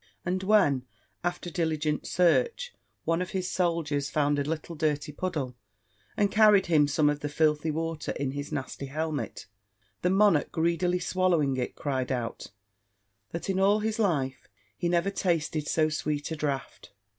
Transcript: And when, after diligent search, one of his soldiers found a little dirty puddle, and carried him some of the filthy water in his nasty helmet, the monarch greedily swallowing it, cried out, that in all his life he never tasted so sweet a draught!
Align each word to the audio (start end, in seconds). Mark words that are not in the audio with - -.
And 0.25 0.41
when, 0.41 0.87
after 1.23 1.51
diligent 1.51 2.07
search, 2.07 2.73
one 3.05 3.21
of 3.21 3.29
his 3.37 3.51
soldiers 3.51 4.09
found 4.09 4.39
a 4.39 4.43
little 4.43 4.73
dirty 4.75 5.11
puddle, 5.11 5.55
and 6.17 6.31
carried 6.31 6.65
him 6.65 6.87
some 6.87 7.07
of 7.07 7.19
the 7.19 7.29
filthy 7.29 7.69
water 7.69 8.11
in 8.13 8.31
his 8.31 8.51
nasty 8.51 8.87
helmet, 8.87 9.45
the 10.01 10.09
monarch 10.09 10.51
greedily 10.51 10.97
swallowing 10.97 11.55
it, 11.57 11.75
cried 11.75 12.11
out, 12.11 12.47
that 13.29 13.47
in 13.47 13.59
all 13.59 13.81
his 13.81 13.99
life 13.99 14.49
he 14.75 14.89
never 14.89 15.11
tasted 15.11 15.67
so 15.67 15.87
sweet 15.87 16.31
a 16.31 16.35
draught! 16.35 16.91